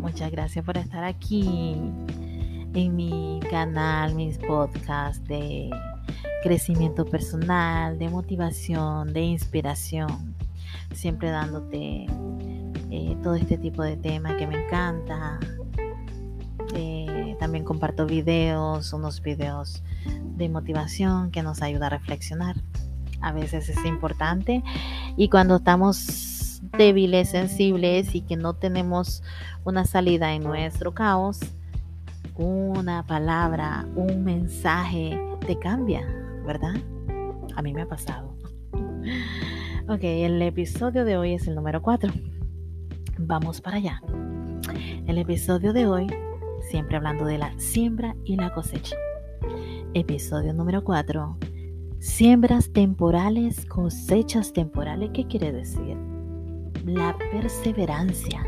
[0.00, 1.74] Muchas gracias por estar aquí
[2.72, 5.68] en mi canal, mis podcasts de
[6.42, 10.34] crecimiento personal, de motivación, de inspiración.
[10.94, 12.06] Siempre dándote
[12.90, 15.38] eh, todo este tipo de temas que me encanta.
[16.74, 19.82] Eh, también comparto videos, unos videos
[20.36, 22.56] de motivación que nos ayuda a reflexionar.
[23.20, 24.62] A veces es importante
[25.18, 26.29] y cuando estamos
[26.76, 29.22] débiles, sensibles y que no tenemos
[29.64, 31.40] una salida en nuestro caos,
[32.36, 36.06] una palabra, un mensaje te cambia,
[36.46, 36.74] ¿verdad?
[37.56, 38.34] A mí me ha pasado.
[39.88, 42.12] Ok, el episodio de hoy es el número 4.
[43.18, 44.00] Vamos para allá.
[45.08, 46.06] El episodio de hoy,
[46.70, 48.94] siempre hablando de la siembra y la cosecha.
[49.92, 51.38] Episodio número 4.
[51.98, 55.10] Siembras temporales, cosechas temporales.
[55.12, 55.96] ¿Qué quiere decir?
[56.84, 58.44] La perseverancia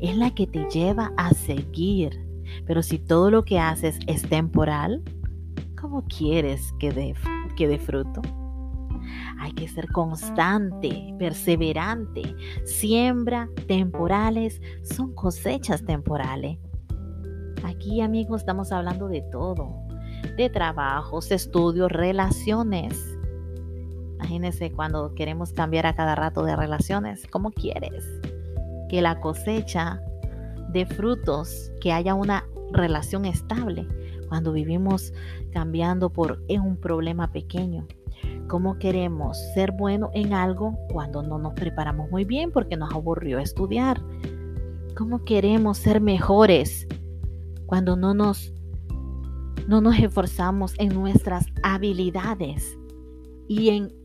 [0.00, 2.20] es la que te lleva a seguir.
[2.66, 5.02] Pero si todo lo que haces es temporal,
[5.80, 7.14] ¿cómo quieres que dé,
[7.56, 8.20] que fruto?
[9.38, 12.34] Hay que ser constante, perseverante.
[12.64, 16.58] Siembra temporales son cosechas temporales.
[17.64, 19.82] Aquí amigos estamos hablando de todo
[20.36, 23.11] de trabajos, estudios, relaciones.
[24.22, 27.26] Imagínense cuando queremos cambiar a cada rato de relaciones.
[27.26, 28.04] ¿Cómo quieres
[28.88, 30.00] que la cosecha
[30.68, 33.84] de frutos, que haya una relación estable
[34.28, 35.12] cuando vivimos
[35.50, 37.88] cambiando por un problema pequeño?
[38.46, 43.40] ¿Cómo queremos ser buenos en algo cuando no nos preparamos muy bien porque nos aburrió
[43.40, 44.00] estudiar?
[44.96, 46.86] ¿Cómo queremos ser mejores
[47.66, 48.52] cuando no nos
[49.66, 52.78] no nos esforzamos en nuestras habilidades
[53.48, 54.01] y en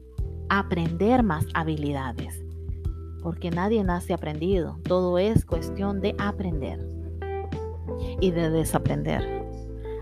[0.50, 2.44] aprender más habilidades.
[3.22, 4.80] Porque nadie nace aprendido.
[4.84, 6.86] Todo es cuestión de aprender
[8.22, 9.46] y de desaprender.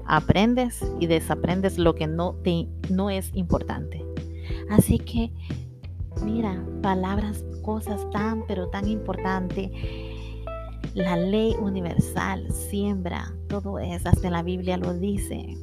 [0.06, 4.06] Aprendes y desaprendes lo que no, te, no es importante.
[4.70, 5.32] Así que,
[6.24, 9.72] mira, palabras, cosas tan, pero tan importantes
[10.96, 15.58] la ley universal, siembra, todo es, hasta la Biblia lo dice,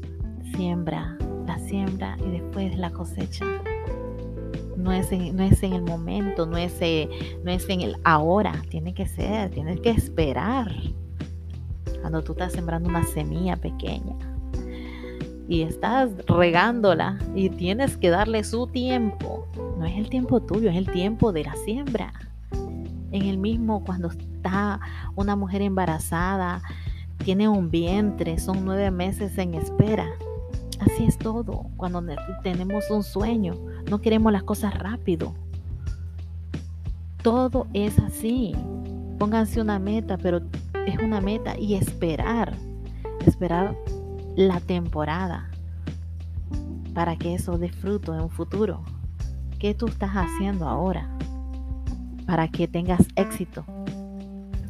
[0.55, 1.17] siembra,
[1.47, 3.47] la siembra y después la cosecha.
[4.83, 7.09] No es, en, no es en el momento, no es, eh,
[7.45, 10.73] no es en el ahora, tiene que ser, tienes que esperar.
[12.01, 14.17] Cuando tú estás sembrando una semilla pequeña
[15.49, 19.47] y estás regándola y tienes que darle su tiempo,
[19.79, 22.13] no es el tiempo tuyo, es el tiempo de la siembra.
[23.13, 24.81] En el mismo cuando está
[25.15, 26.61] una mujer embarazada,
[27.19, 30.09] tiene un vientre, son nueve meses en espera.
[30.81, 31.67] Así es todo.
[31.77, 32.03] Cuando
[32.43, 33.55] tenemos un sueño,
[33.93, 35.35] no queremos las cosas rápido.
[37.23, 38.55] Todo es así.
[39.19, 40.41] Pónganse una meta, pero
[40.87, 42.57] es una meta y esperar.
[43.27, 43.77] Esperar
[44.35, 45.51] la temporada
[46.95, 48.83] para que eso dé en un futuro.
[49.59, 51.15] ¿Qué tú estás haciendo ahora
[52.27, 53.67] para que tengas éxito?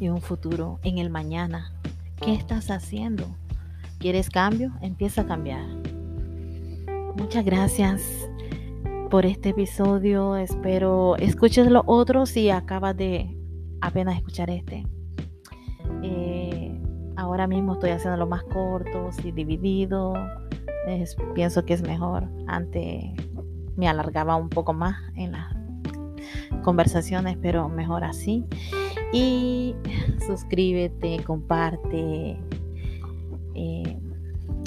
[0.01, 1.71] un futuro en el mañana.
[2.17, 3.37] ¿Qué estás haciendo?
[3.99, 4.73] ¿Quieres cambio?
[4.81, 5.65] Empieza a cambiar.
[7.15, 8.01] Muchas gracias
[9.13, 10.35] por este episodio.
[10.37, 13.37] Espero escuches los otros si acabas de
[13.79, 14.87] apenas escuchar este.
[16.01, 16.81] Eh,
[17.15, 20.15] ahora mismo estoy haciendo lo más cortos y dividido.
[21.35, 22.27] pienso que es mejor.
[22.47, 23.03] Antes
[23.75, 25.55] me alargaba un poco más en las
[26.63, 28.47] conversaciones, pero mejor así.
[29.11, 29.75] Y
[30.25, 32.39] suscríbete, comparte
[33.53, 33.97] eh,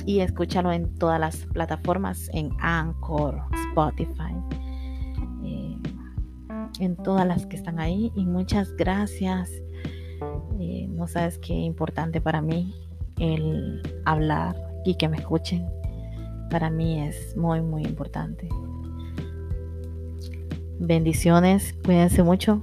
[0.06, 4.34] y escúchalo en todas las plataformas, en Anchor, Spotify,
[5.44, 5.76] eh,
[6.78, 8.12] en todas las que están ahí.
[8.14, 9.50] Y muchas gracias.
[10.60, 12.72] Eh, no sabes qué importante para mí
[13.18, 15.66] el hablar y que me escuchen.
[16.50, 18.48] Para mí es muy, muy importante.
[20.78, 22.62] Bendiciones, cuídense mucho.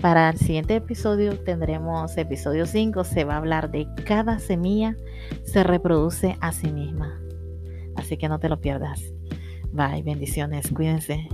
[0.00, 4.94] Para el siguiente episodio tendremos episodio 5, se va a hablar de cada semilla
[5.44, 7.20] se reproduce a sí misma.
[7.96, 9.02] Así que no te lo pierdas.
[9.72, 11.28] Bye, bendiciones, cuídense.